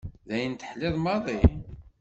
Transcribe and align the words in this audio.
D 0.27 0.29
ayen 0.35 0.53
teḥliḍ 0.55 0.95
maḍi? 1.03 1.39